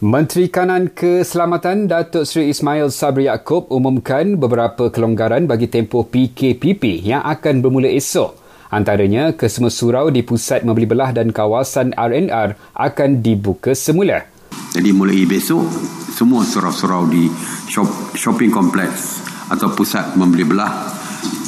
Menteri 0.00 0.48
Kanan 0.48 0.96
Keselamatan 0.96 1.84
Datuk 1.84 2.24
Seri 2.24 2.48
Ismail 2.48 2.88
Sabri 2.88 3.28
Yaakob 3.28 3.68
umumkan 3.68 4.40
beberapa 4.40 4.88
kelonggaran 4.88 5.44
bagi 5.44 5.68
tempoh 5.68 6.08
PKPP 6.08 7.04
yang 7.04 7.20
akan 7.20 7.60
bermula 7.60 7.92
esok. 7.92 8.32
Antaranya, 8.72 9.36
kesemua 9.36 9.68
surau 9.68 10.08
di 10.08 10.24
pusat 10.24 10.64
membeli 10.64 10.88
belah 10.88 11.12
dan 11.12 11.36
kawasan 11.36 11.92
RNR 11.92 12.56
akan 12.72 13.20
dibuka 13.20 13.76
semula. 13.76 14.24
Jadi 14.72 14.88
mulai 14.88 15.28
besok, 15.28 15.68
semua 16.16 16.48
surau-surau 16.48 17.04
di 17.04 17.28
shop, 17.68 18.16
shopping 18.16 18.48
kompleks 18.48 19.20
atau 19.52 19.68
pusat 19.76 20.16
membeli 20.16 20.48
belah 20.48 20.96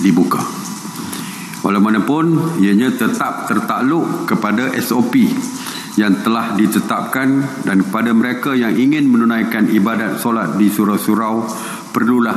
dibuka. 0.05 0.45
Walaupun 1.65 2.61
ianya 2.61 2.93
tetap 2.93 3.49
tertakluk 3.49 4.29
kepada 4.29 4.77
SOP 4.77 5.25
yang 6.01 6.25
telah 6.25 6.57
ditetapkan 6.57 7.63
dan 7.69 7.85
kepada 7.85 8.17
mereka 8.17 8.57
yang 8.57 8.73
ingin 8.73 9.05
menunaikan 9.05 9.69
ibadat 9.69 10.17
solat 10.17 10.57
di 10.57 10.73
surau-surau 10.73 11.45
perlulah 11.93 12.37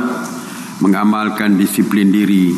mengamalkan 0.84 1.56
disiplin 1.56 2.12
diri 2.12 2.52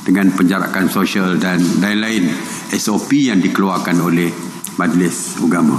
dengan 0.00 0.32
penjarakan 0.32 0.88
sosial 0.88 1.36
dan 1.36 1.60
lain-lain 1.84 2.24
SOP 2.72 3.28
yang 3.28 3.44
dikeluarkan 3.44 4.00
oleh 4.00 4.32
Majlis 4.80 5.36
Agama. 5.44 5.76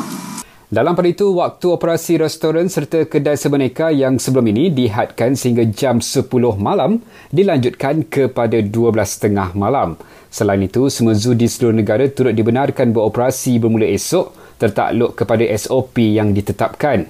Dalam 0.72 0.96
pada 0.96 1.10
itu, 1.12 1.36
waktu 1.36 1.68
operasi 1.68 2.16
restoran 2.16 2.72
serta 2.72 3.04
kedai 3.04 3.36
sebeneka 3.36 3.92
yang 3.92 4.16
sebelum 4.16 4.56
ini 4.56 4.72
dihadkan 4.72 5.36
sehingga 5.36 5.68
jam 5.68 6.00
10 6.00 6.32
malam 6.56 7.04
dilanjutkan 7.28 8.08
kepada 8.08 8.64
12.30 8.64 9.52
malam. 9.60 10.00
Selain 10.32 10.64
itu, 10.64 10.88
semua 10.88 11.12
zoo 11.12 11.36
di 11.36 11.52
seluruh 11.52 11.76
negara 11.76 12.08
turut 12.08 12.32
dibenarkan 12.32 12.96
beroperasi 12.96 13.60
bermula 13.60 13.84
esok 13.84 14.41
tertakluk 14.62 15.18
kepada 15.18 15.42
SOP 15.58 15.98
yang 16.14 16.38
ditetapkan. 16.38 17.10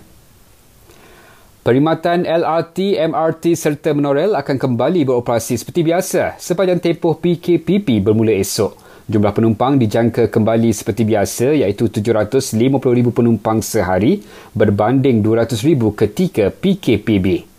Perkhidmatan 1.61 2.25
LRT, 2.25 2.97
MRT 3.11 3.53
serta 3.53 3.93
monorail 3.93 4.33
akan 4.33 4.57
kembali 4.57 5.05
beroperasi 5.05 5.59
seperti 5.59 5.85
biasa 5.85 6.39
sepanjang 6.39 6.79
tempoh 6.81 7.19
PKPP 7.19 8.01
bermula 8.01 8.33
esok. 8.33 8.79
Jumlah 9.05 9.35
penumpang 9.35 9.75
dijangka 9.75 10.31
kembali 10.31 10.71
seperti 10.71 11.03
biasa 11.03 11.51
iaitu 11.51 11.91
750,000 11.91 13.11
penumpang 13.11 13.59
sehari 13.59 14.23
berbanding 14.55 15.19
200,000 15.19 15.99
ketika 15.99 16.47
PKPB. 16.49 17.50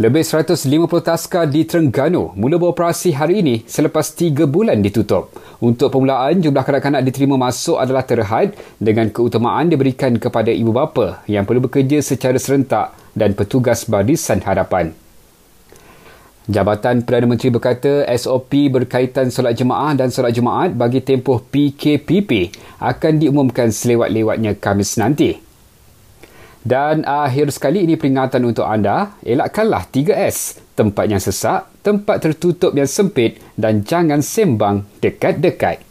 Lebih 0.00 0.24
150 0.24 0.64
taska 1.04 1.44
di 1.44 1.68
Terengganu 1.68 2.32
mula 2.32 2.56
beroperasi 2.56 3.12
hari 3.12 3.44
ini 3.44 3.68
selepas 3.68 4.16
3 4.16 4.48
bulan 4.48 4.80
ditutup. 4.80 5.28
Untuk 5.60 5.92
permulaan, 5.92 6.40
jumlah 6.40 6.64
kanak-kanak 6.64 7.04
diterima 7.04 7.36
masuk 7.36 7.76
adalah 7.76 8.00
terhad 8.08 8.56
dengan 8.80 9.12
keutamaan 9.12 9.68
diberikan 9.68 10.16
kepada 10.16 10.48
ibu 10.48 10.72
bapa 10.72 11.20
yang 11.28 11.44
perlu 11.44 11.68
bekerja 11.68 12.00
secara 12.00 12.40
serentak 12.40 12.96
dan 13.12 13.36
petugas 13.36 13.84
barisan 13.84 14.40
hadapan. 14.40 14.96
Jabatan 16.48 17.04
Perdana 17.04 17.28
Menteri 17.28 17.52
berkata 17.52 18.08
SOP 18.16 18.72
berkaitan 18.72 19.28
solat 19.28 19.52
jemaah 19.52 19.92
dan 19.92 20.08
solat 20.08 20.32
jemaat 20.32 20.72
bagi 20.80 21.04
tempoh 21.04 21.44
PKPP 21.44 22.56
akan 22.80 23.20
diumumkan 23.20 23.68
selewat-lewatnya 23.68 24.56
Kamis 24.56 24.96
nanti. 24.96 25.49
Dan 26.60 27.08
akhir 27.08 27.56
sekali 27.56 27.88
ini 27.88 27.96
peringatan 27.96 28.44
untuk 28.44 28.68
anda, 28.68 29.16
elakkanlah 29.24 29.88
3S, 29.88 30.60
tempat 30.76 31.08
yang 31.08 31.20
sesak, 31.20 31.72
tempat 31.80 32.20
tertutup 32.20 32.76
yang 32.76 32.88
sempit 32.88 33.40
dan 33.56 33.80
jangan 33.80 34.20
sembang 34.20 34.84
dekat-dekat. 35.00 35.89